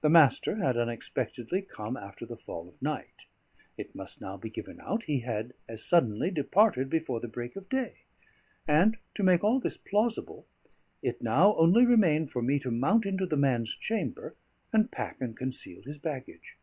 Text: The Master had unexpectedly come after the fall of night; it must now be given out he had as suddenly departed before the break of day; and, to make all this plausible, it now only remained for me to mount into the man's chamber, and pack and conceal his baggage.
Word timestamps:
The 0.00 0.08
Master 0.08 0.56
had 0.56 0.78
unexpectedly 0.78 1.60
come 1.60 1.94
after 1.94 2.24
the 2.24 2.38
fall 2.38 2.66
of 2.66 2.80
night; 2.80 3.26
it 3.76 3.94
must 3.94 4.18
now 4.18 4.38
be 4.38 4.48
given 4.48 4.80
out 4.80 5.02
he 5.02 5.20
had 5.20 5.52
as 5.68 5.84
suddenly 5.84 6.30
departed 6.30 6.88
before 6.88 7.20
the 7.20 7.28
break 7.28 7.56
of 7.56 7.68
day; 7.68 7.96
and, 8.66 8.96
to 9.16 9.22
make 9.22 9.44
all 9.44 9.60
this 9.60 9.76
plausible, 9.76 10.46
it 11.02 11.20
now 11.20 11.54
only 11.56 11.84
remained 11.84 12.30
for 12.32 12.40
me 12.40 12.58
to 12.58 12.70
mount 12.70 13.04
into 13.04 13.26
the 13.26 13.36
man's 13.36 13.76
chamber, 13.76 14.34
and 14.72 14.90
pack 14.90 15.20
and 15.20 15.36
conceal 15.36 15.82
his 15.82 15.98
baggage. 15.98 16.56